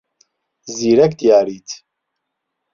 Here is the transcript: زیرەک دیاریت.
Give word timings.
زیرەک 0.75 1.11
دیاریت. 1.19 1.67